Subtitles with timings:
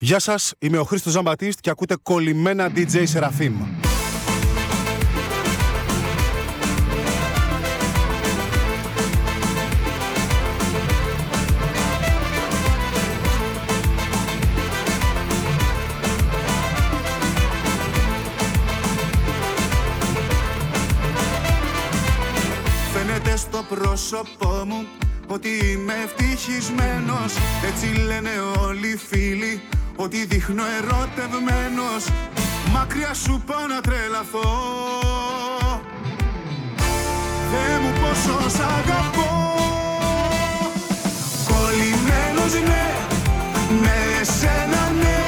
[0.00, 3.54] Γεια σας, είμαι ο Χρήστος Ζαμπατίστ και ακούτε κολλημένα DJ Σεραφείμ.
[22.92, 24.86] Φαίνεται στο πρόσωπό μου
[25.26, 27.34] ότι είμαι ευτυχισμένος
[27.66, 29.62] Έτσι λένε όλοι οι φίλοι
[30.00, 32.02] ότι δείχνω ερωτευμένος.
[32.72, 34.48] Μακριά σου πάω να τρελαθώ.
[37.50, 39.30] Δε μου πόσο σ' αγαπώ.
[41.48, 42.86] Κολλημένος ναι,
[43.82, 43.98] με
[44.38, 45.20] σένα ναι.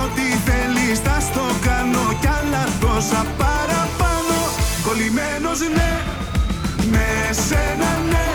[0.00, 4.38] Ό,τι θέλεις θα στο κάνω κι άλλα τόσα παραπάνω.
[4.86, 5.90] Κολλημένος ναι,
[6.90, 7.06] με
[7.46, 8.26] σένα ναι.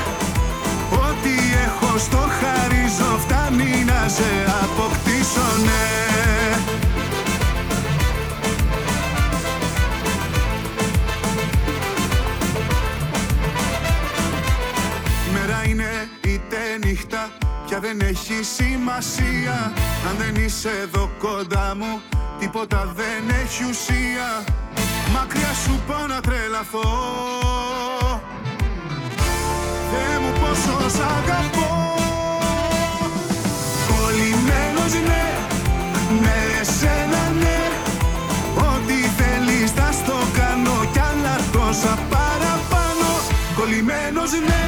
[1.06, 1.34] Ό,τι
[1.66, 4.30] έχω στο χαρίζω φτάνει να σε
[4.64, 5.01] αποκτήσω
[5.66, 5.80] ναι
[15.34, 17.30] Μέρα είναι είτε νύχτα
[17.72, 19.74] πια δεν έχει σημασία.
[20.10, 22.02] Αν δεν είσαι εδώ κοντά μου
[22.40, 24.44] τίποτα δεν έχει ουσία.
[25.14, 26.82] Μακριά σου πάω να τρελαθώ.
[29.92, 31.91] Θεέ μου πόσο σ' αγαπώ
[34.82, 35.26] Κολλημένος ναι,
[36.22, 37.60] με σένα ναι.
[38.56, 43.10] Ό,τι θέλεις θα στο κάνω κι άλλα τόσα παραπάνω.
[43.58, 44.64] Κολλημένος ναι,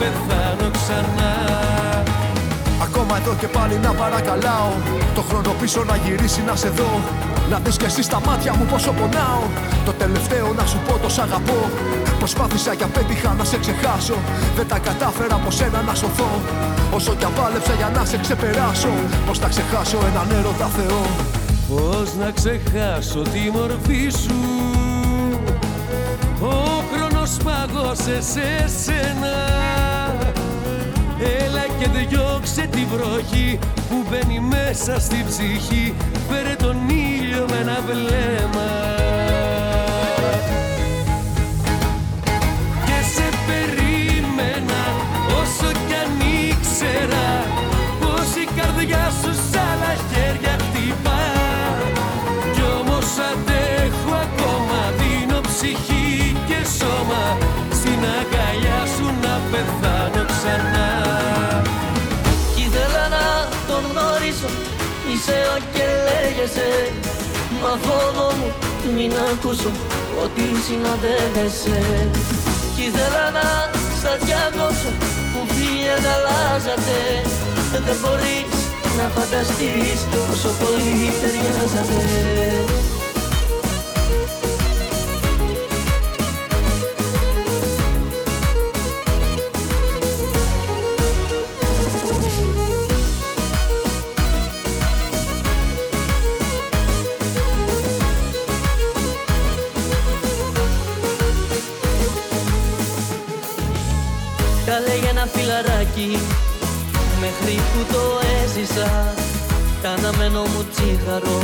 [0.00, 1.32] πεθάνω ξανά.
[2.86, 4.70] Ακόμα εδώ και πάλι να παρακαλάω
[5.14, 6.90] Το χρόνο πίσω να γυρίσει να σε δω.
[7.50, 9.44] Να δεις κι εσύ στα μάτια μου πόσο πονάω.
[9.84, 11.60] Το τελευταίο να σου πω το σ' αγαπώ.
[12.18, 14.16] Προσπάθησα και απέτυχα να σε ξεχάσω.
[14.56, 16.30] Δεν τα κατάφερα από σένα να σωθώ.
[16.96, 18.92] Όσο κι απάλεψα για να σε ξεπεράσω
[19.26, 21.02] Πώς θα ξεχάσω έναν έρωτα Θεό.
[21.68, 24.38] Πώς να ξεχάσω τη μορφή σου;
[26.40, 26.54] Ο
[26.90, 29.69] χρόνος παγώσε σε σένα
[31.20, 33.58] Έλα και διώξε τη βροχή
[33.88, 35.94] που μπαίνει μέσα στη ψυχή.
[36.28, 38.99] Φέρε τον ήλιο με ένα βλέμμα
[65.22, 66.70] Είσαι ο και λέγεσαι
[67.62, 68.48] Μα φόβο μου
[68.94, 69.70] μην ακούσω
[70.22, 71.80] Ότι συναντεύεσαι.
[72.74, 73.46] Κι ήθελα να
[73.98, 74.90] στα διακόψω
[75.32, 76.98] Που φίλια αλλάζατε
[77.86, 78.58] Δεν μπορείς
[78.98, 82.99] να φανταστείς Πόσο πολύ ταιριάζατε
[104.70, 106.10] Καλέ για ένα φιλαράκι
[107.22, 108.02] Μέχρι που το
[108.38, 109.14] έζησα.
[109.82, 111.40] Κάναμε μου τσίχαρο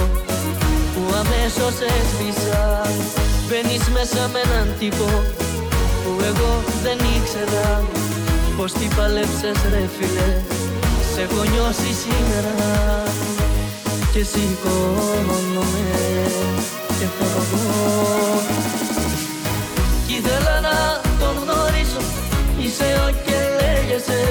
[0.93, 2.63] Που αμέσως έσβησα.
[3.47, 5.09] Μπαίνεις μέσα με έναν τύπο
[6.03, 6.53] Που εγώ
[6.83, 7.85] δεν ήξερα.
[8.57, 10.31] Πως τι παλέψες ρε φίλε
[11.13, 12.55] Σε έχω νιώσει σήμερα.
[14.13, 15.87] Και σηκώνομαι
[16.99, 18.56] Και φεύγω
[22.79, 24.23] Είσαι ο και λέγεσαι.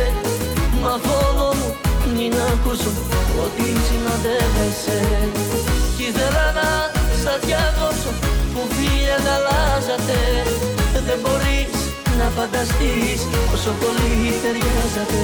[0.81, 1.69] Μα φόβο μου
[2.15, 2.91] μην ακούσω
[3.43, 4.99] Ότι συναντεύεσαι.
[5.97, 6.69] Κι ήθελα να
[7.19, 8.11] στα διακόψω
[8.53, 10.19] Που φίλια αλλάζατε
[11.07, 11.73] Δεν μπορείς
[12.19, 13.21] να φανταστείς
[13.51, 15.21] Πόσο πολύ ταιριάζατε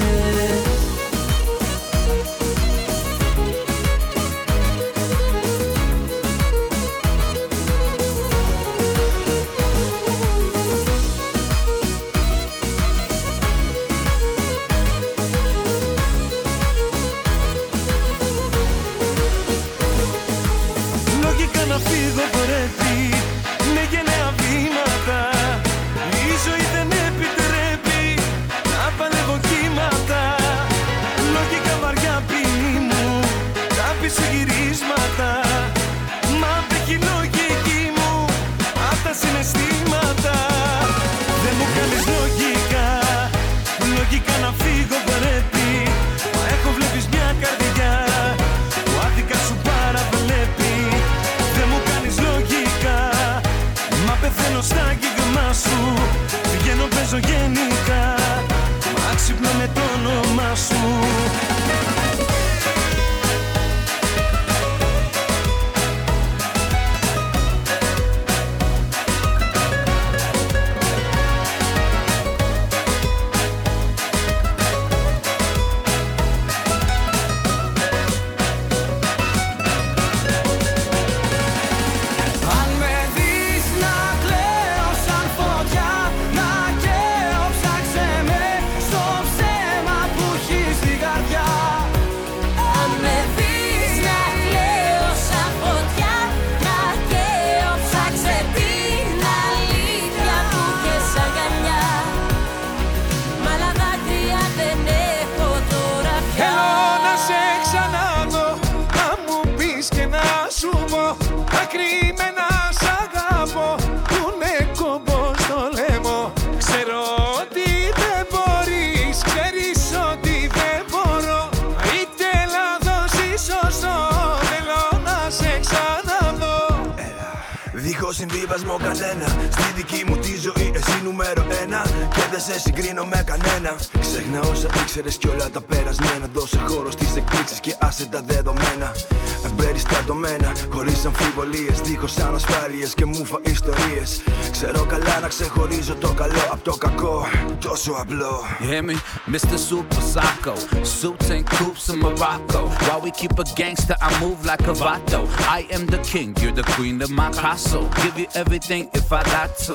[148.11, 148.45] Τόσο απλό.
[148.61, 148.95] You hear me?
[149.35, 149.57] Mr.
[149.69, 150.55] Super Psycho.
[150.83, 152.61] Suits and coops in Morocco.
[152.87, 155.21] While we keep a gangster, I move like a vato.
[155.59, 157.87] I am the king, you're the queen of my castle.
[158.03, 159.75] Give you everything if I got to.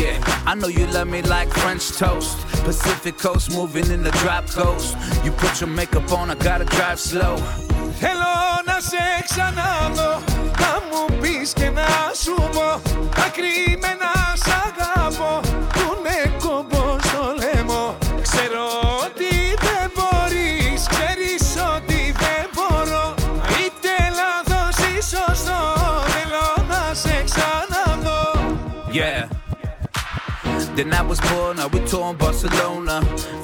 [0.00, 0.16] Yeah,
[0.50, 2.36] I know you love me like French toast.
[2.68, 4.88] Pacific coast, moving in the drop coast.
[5.24, 7.36] You put your makeup on, I gotta drive slow.
[8.00, 8.34] Θέλω
[8.64, 10.22] να σε ξαναδώ
[10.60, 11.88] Να μου πεις και να
[12.22, 12.80] σου πω
[13.14, 14.01] Τα κρυμμένα
[30.75, 33.01] Then I was born, now we touring Barcelona.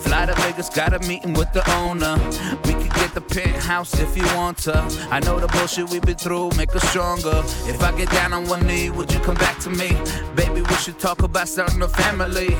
[0.08, 2.14] Fly to Vegas, got a meeting with the owner.
[2.66, 4.76] We could get the penthouse if you want to.
[5.10, 7.38] I know the bullshit we've been through, make us stronger.
[7.72, 9.90] If I get down on one knee, would you come back to me?
[10.34, 12.50] Baby, we should talk about starting a family.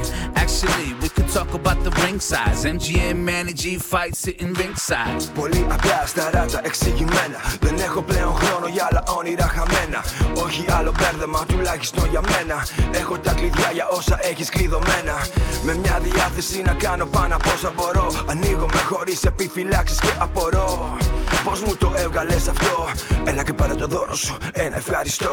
[0.42, 2.64] Actually, we could talk about the ring size.
[2.64, 5.22] MGM, Manny G fight sitting ringside.
[5.34, 7.38] Πολύ απλά στα ράτα εξηγημένα.
[7.60, 10.04] Δεν έχω πλέον χρόνο για άλλα όνειρα χαμένα.
[10.44, 12.66] Όχι άλλο μπέρδεμα, τουλάχιστον για μένα.
[12.92, 15.26] Έχω τα κλειδιά για όσα έχει κλειδωμένα.
[15.62, 18.07] Με μια διάθεση να κάνω πάνω από όσα μπορώ.
[18.25, 20.97] Ανοίγομαι χωρίς επιφυλάξεις και απορώ.
[21.43, 22.87] Πώς μου το έβγαλες αυτό,
[23.23, 24.37] Έλα και πάρε το δώρο σου.
[24.53, 25.29] Ένα ευχαριστώ.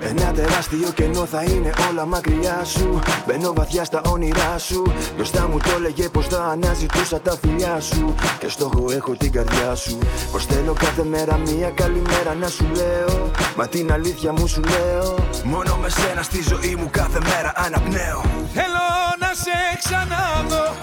[0.00, 2.98] Ένα τεράστιο κενό θα είναι όλα μακριά σου.
[3.26, 4.92] Μπαίνω βαθιά στα όνειρά σου.
[5.16, 8.14] Μπροστά μου το έλεγε πως θα αναζητούσα τα φιλιά σου.
[8.38, 9.98] Και στόχο έχω την καρδιά σου.
[10.32, 13.30] Πως θέλω κάθε μέρα μία καλημέρα να σου λέω.
[13.56, 15.14] Μα την αλήθεια μου σου λέω.
[15.44, 18.22] Μόνο με σένα στη ζωή μου κάθε μέρα αναπνέω.
[18.54, 18.84] Θέλω
[19.18, 20.79] να σε ξαναδώ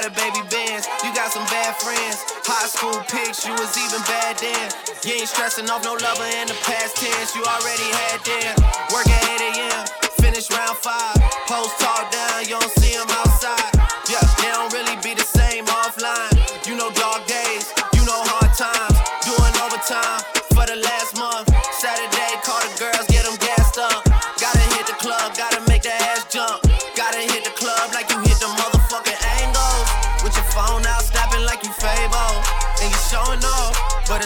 [0.00, 2.22] got a baby bands, you got some bad friends.
[2.46, 4.70] High school pics, you was even bad then.
[5.02, 7.34] You ain't stressing off no lover in the past tense.
[7.34, 8.54] You already had them.
[8.94, 9.86] Work at 8 a.m.,
[10.22, 11.18] finish round five.
[11.50, 13.74] Post talk down, you don't see them outside.
[14.06, 16.37] Yeah, they don't really be the same offline.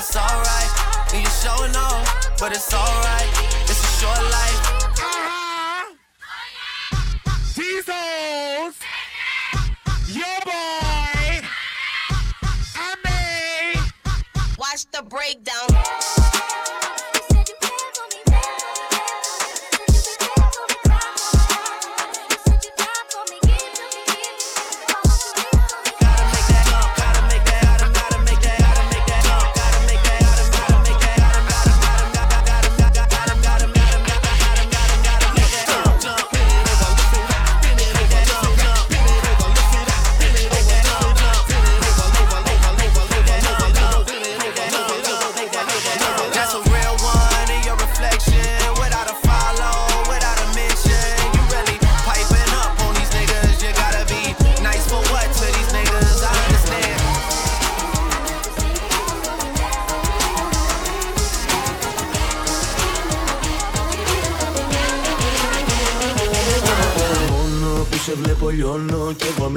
[0.03, 1.15] It's alright.
[1.15, 3.29] And you showing off, but it's alright.
[3.71, 4.63] It's a short life.
[7.55, 8.75] Jesus!
[10.09, 11.47] Your boy!
[12.75, 13.81] I me!
[14.59, 16.12] Watch the breakdown.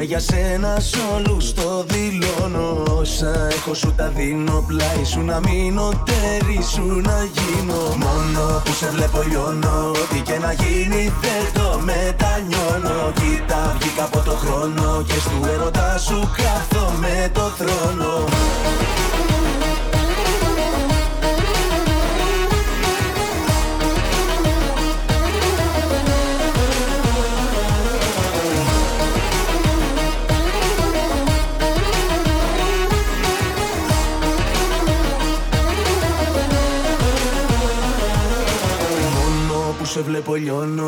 [0.05, 2.83] Για σένα σ' όλους το δηλώνω.
[2.99, 7.81] Όσα έχω σου τα δίνω πλάι σου να μείνω τέρι σου να γίνω.
[8.03, 13.11] Μόνο που σε βλέπω λιώνω Ό,τι και να γίνει δεν το μετανιώνω.
[13.19, 18.25] Κοίτα βγήκα από το χρόνο Και στου έρωτα σου κάθομαι το θρόνο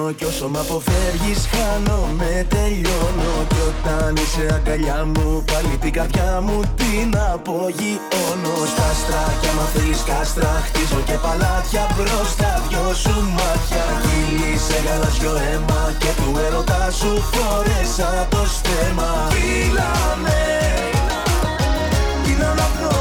[0.07, 3.31] λιώνω Κι όσο μ' αποφεύγεις χάνομαι τελειώνω.
[3.49, 8.55] Κι όταν είσαι αγκαλιά μου Πάλι την καρδιά μου την απογειώνω.
[8.71, 12.51] Στα άστρα κι άμα θέλεις κάστρα Χτίζω και παλάτια μπροστά.
[12.67, 19.11] Δυο σου μάτια Κύλησε γαλάζιο αίμα Και του έρωτα σου φόρεσα το στέμα.
[19.33, 20.39] Φίλαμε
[22.27, 22.96] Είναι όλο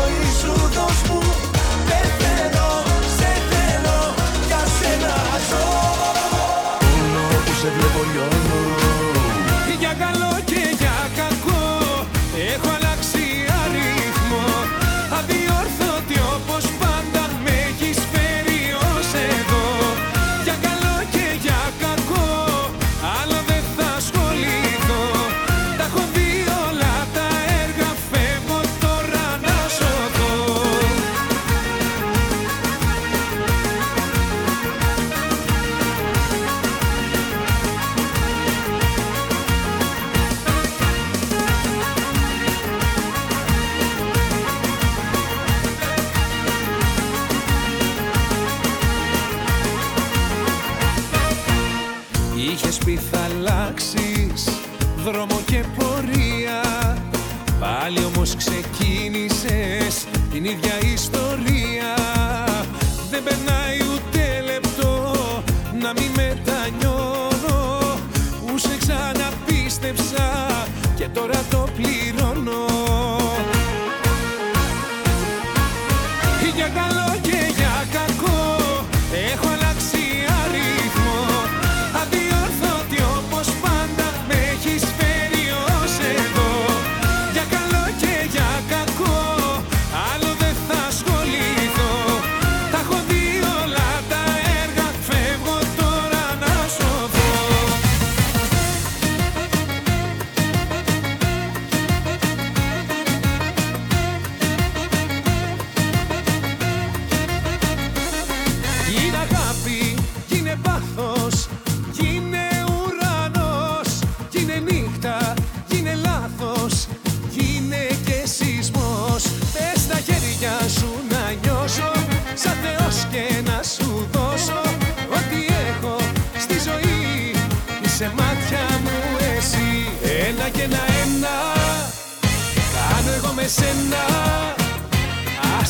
[57.87, 61.95] Πάλι όμως ξεκίνησες την ίδια ιστορία.
[63.11, 65.15] Δεν περνάει ούτε λεπτό
[65.81, 67.79] να μην μετανιώνω.
[68.47, 70.47] Που σε ξαναπίστεψα
[70.97, 71.41] και τώρα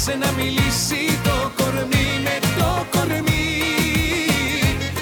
[0.08, 3.44] Άσε να μιλήσει το κορμί με το κορμί.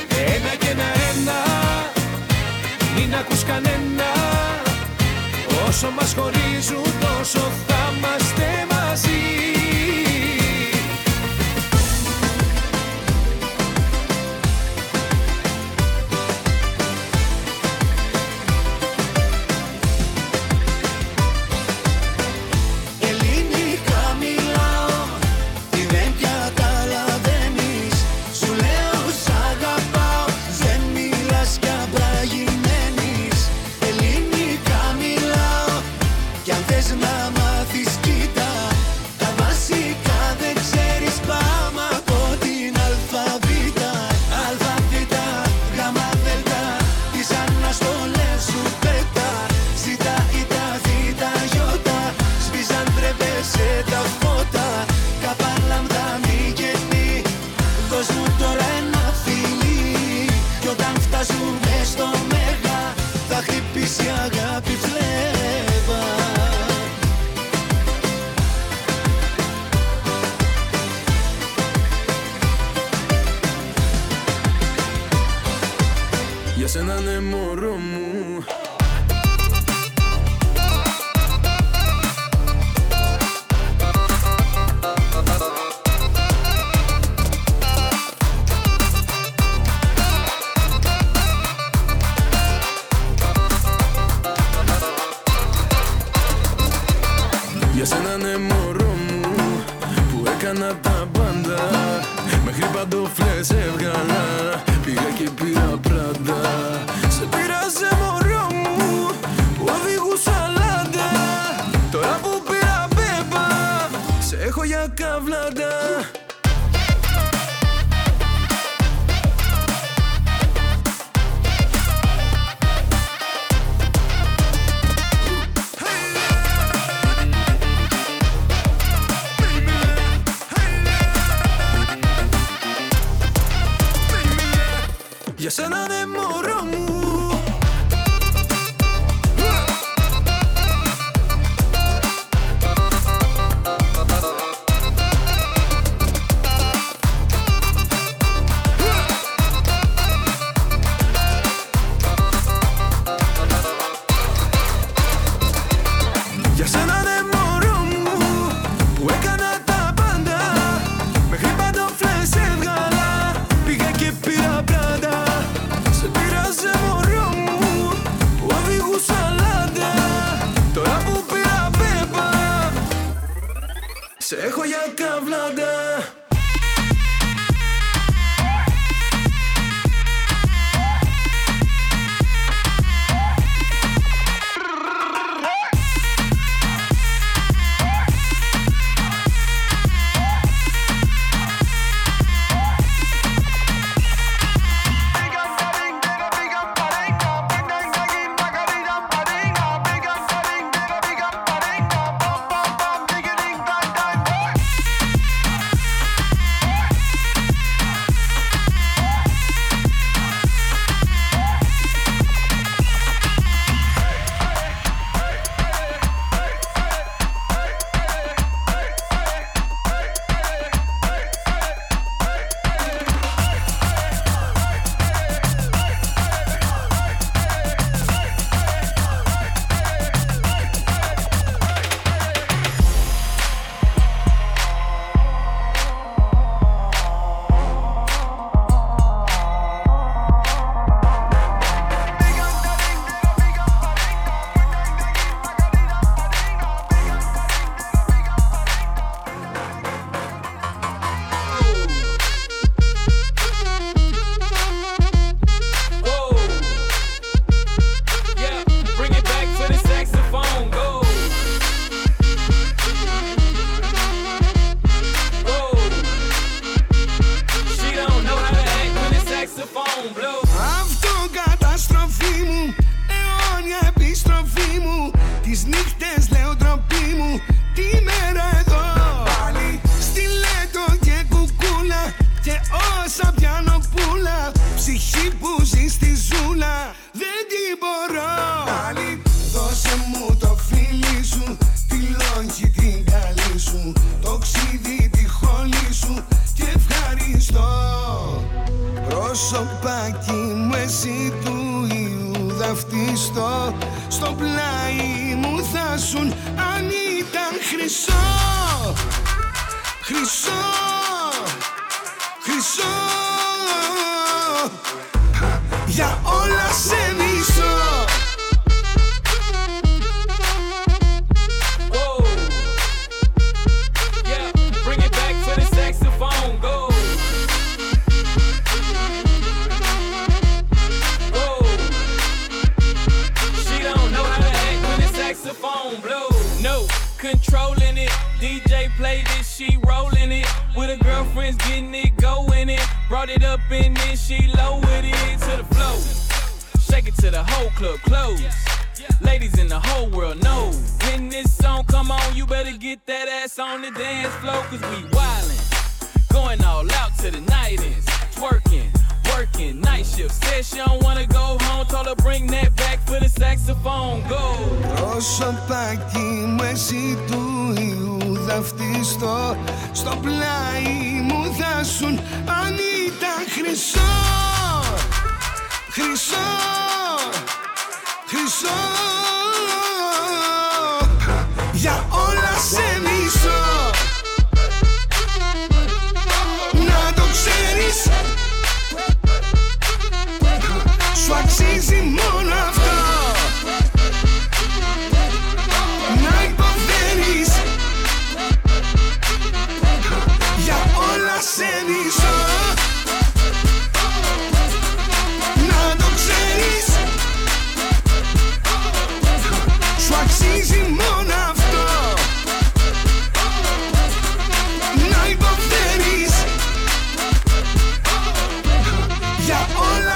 [0.09, 1.41] Ένα και ένα ένα
[2.95, 4.11] Μην ακούς κανένα.
[5.69, 8.74] Όσο μας χωρίζουν τόσο θα είμαστε μαζί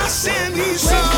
[0.08, 1.17] I send these some.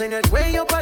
[0.00, 0.77] en el cuello pa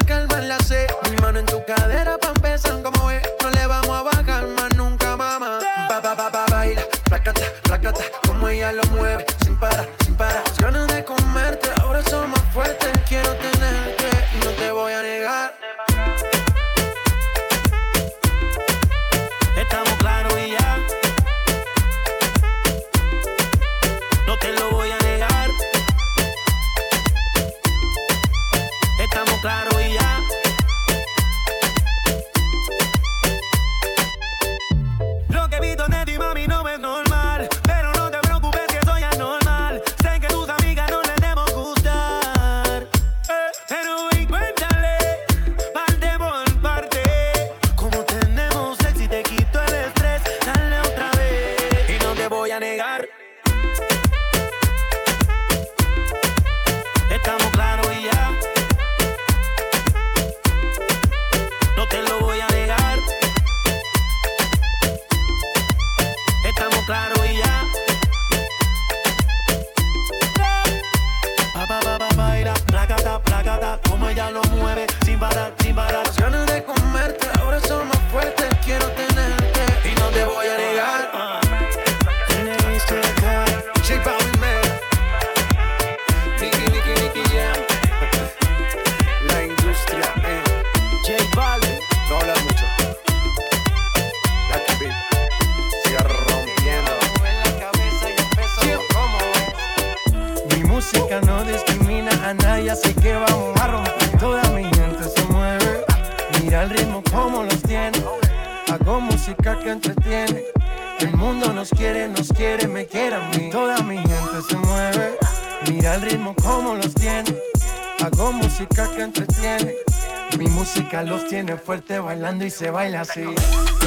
[122.56, 123.85] se baila así.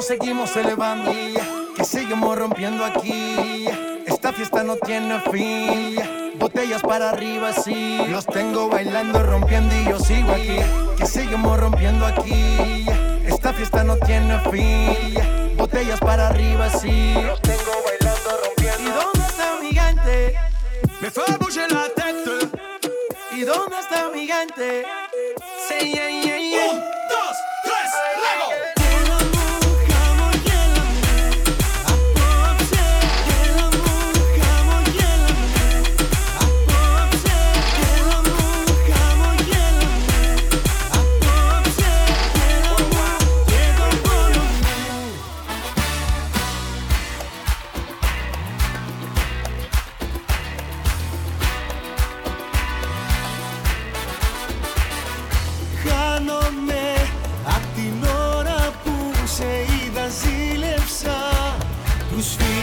[0.00, 1.12] Nos seguimos elevando,
[1.76, 3.66] que seguimos rompiendo aquí.
[4.06, 6.00] Esta fiesta no tiene fin.
[6.38, 7.98] Botellas para arriba, sí.
[8.08, 10.56] Los tengo bailando, rompiendo y yo sigo aquí.
[10.96, 12.86] Que seguimos rompiendo aquí.
[13.26, 15.58] Esta fiesta no tiene fin.
[15.58, 17.12] Botellas para arriba, sí.
[17.22, 18.80] Los tengo bailando, rompiendo.
[18.80, 20.34] ¿Y dónde está mi gigante?
[21.02, 22.58] Me fue a la teta.
[23.32, 24.82] ¿Y dónde está mi gigante?
[25.68, 26.96] Sí, yeah, yeah, yeah.
[26.96, 26.99] Uh.
[62.20, 62.59] to speak.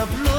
[0.00, 0.29] of love.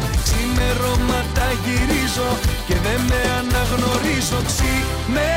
[0.00, 4.40] μας Ξημερώματα γυρίζω και δεν με αναγνωρίζω.
[4.46, 5.33] Ξύμε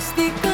[0.00, 0.49] mystica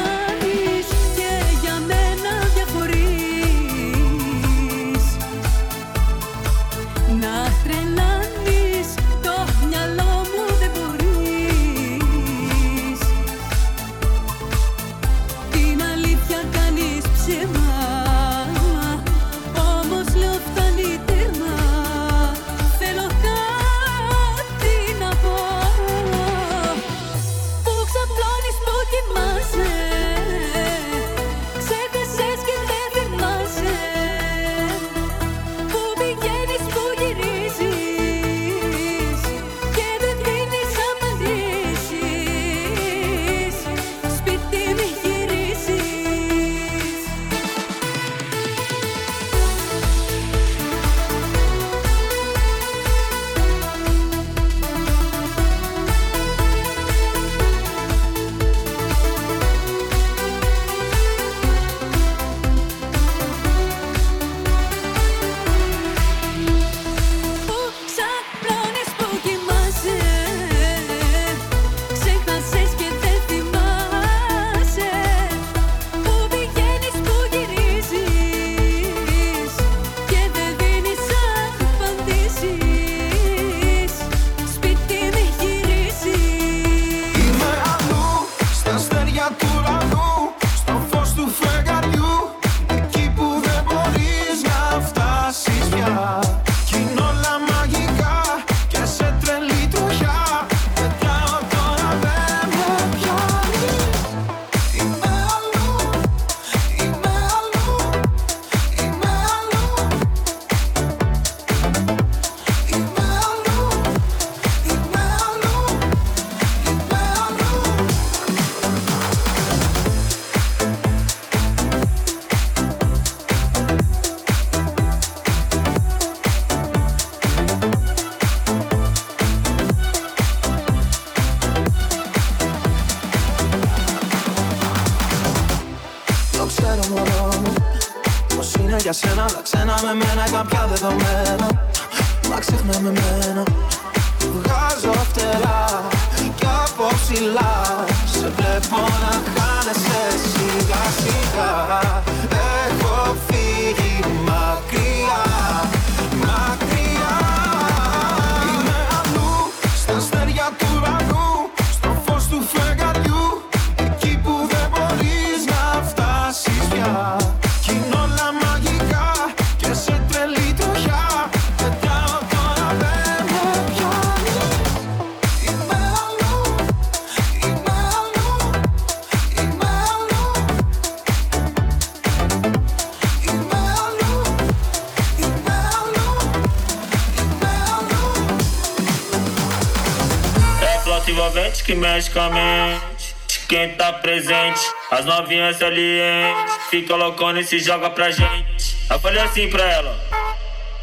[192.07, 194.61] envolvente que mexe com a mente de quem tá presente.
[194.91, 198.77] As novinhas salientes fica loucona e se joga pra gente.
[198.89, 199.99] Eu falei assim pra ela.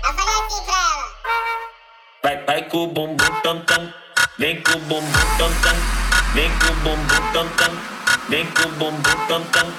[0.05, 1.15] Eu falei assim pra ela.
[2.23, 3.93] Vai, vai com o bumbum tam tam.
[4.39, 5.77] Vem com o bumbum tam tam.
[6.35, 7.71] Vem com o bumbum tam tam.
[8.29, 9.73] Vem com o bumbum tam tam.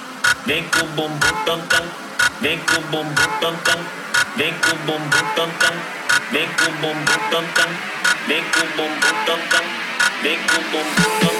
[0.46, 1.82] Vem com o bumbum tam tam.
[2.40, 3.86] Vem com o bumbum tam tam.
[4.36, 5.72] Vem com o bumbum tam tam.
[6.32, 7.68] Vem com o bumbum tam tam.
[8.26, 9.64] Vem com o bumbum tam tam.
[10.22, 11.35] Vem com o bumbum tam tam.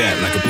[0.00, 0.49] Back like a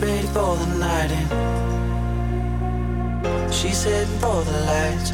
[0.00, 1.26] ready for the night in.
[3.52, 5.12] She's heading for the lights.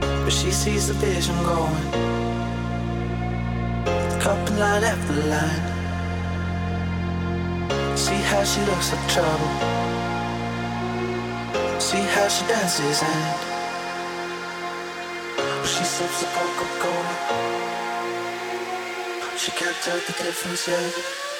[0.00, 2.14] But she sees the vision going.
[4.56, 5.64] And line after line.
[7.96, 9.50] See how she looks like trouble.
[11.80, 13.24] See how she dances and
[15.66, 17.14] she sips the Coca-Cola.
[19.36, 21.33] She can't tell the difference yet.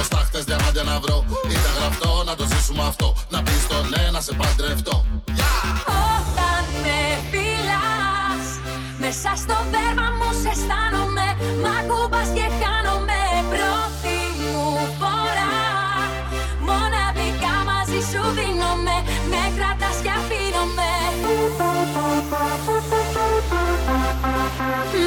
[0.00, 1.24] Μέσα από στάχτες διαμάντια να βρω.
[1.56, 3.08] Ήταν γραφτό να το ζήσουμε αυτό.
[3.28, 5.04] Να πεις το ναι να σε παντρευτώ.
[6.14, 8.46] Όταν με φυλάς
[9.02, 11.26] Μέσα στο δέρμα μου σε αισθάνομαι.
[11.62, 13.20] Μ' ακουμπάς και χάνομαι.
[13.52, 14.18] Πρώτη
[14.50, 14.66] μου
[15.00, 15.56] φορά
[16.68, 18.96] Μοναδικά μαζί σου δίνομαι.
[19.32, 20.92] Με κρατάς και αφήνομαι.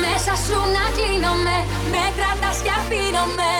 [0.03, 1.57] Μέσα σου να κλείνομαι.
[1.93, 3.52] Με κρατάς και αφήνομαι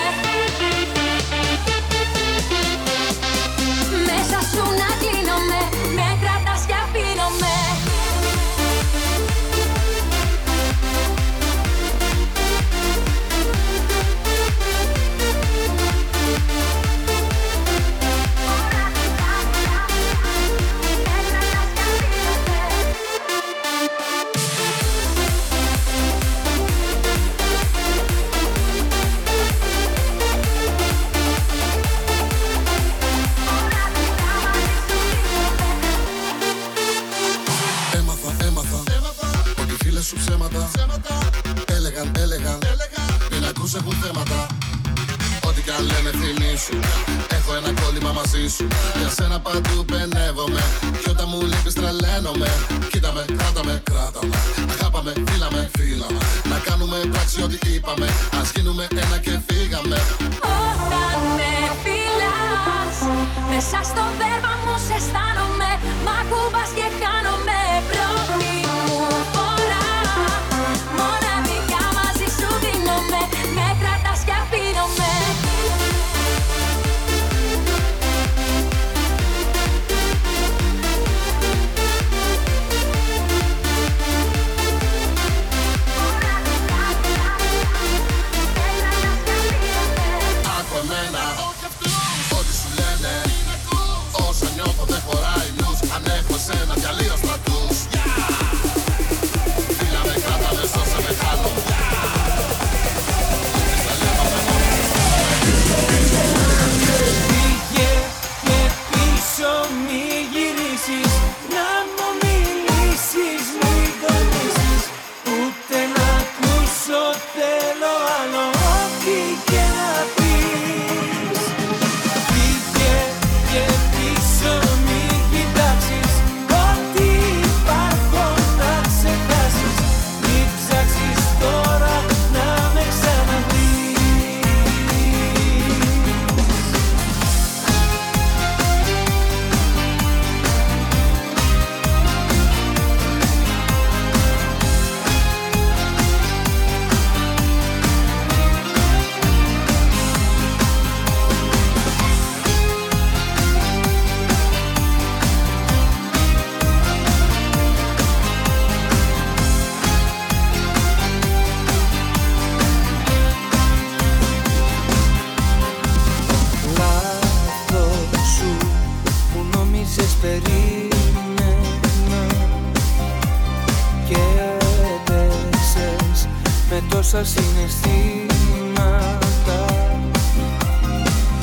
[177.04, 178.30] τόσα συναισθήματα.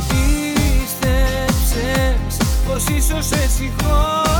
[0.08, 1.66] Πίστεψες
[2.66, 4.39] πως ίσως σε συγχώρησα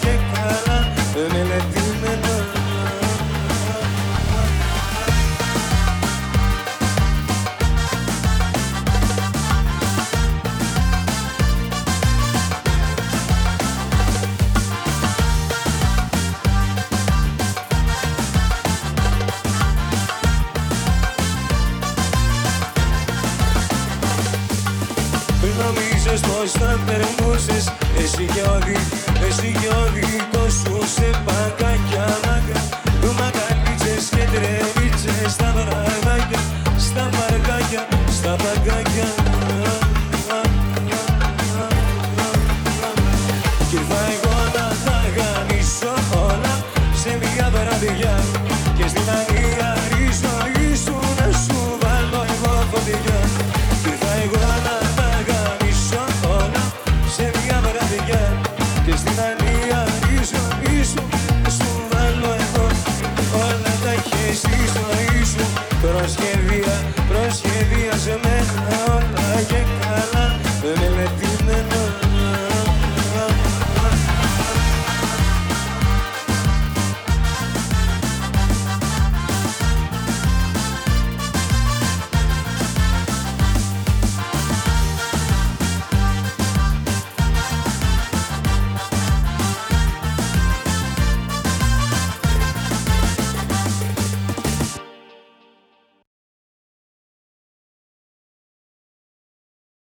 [0.00, 0.29] take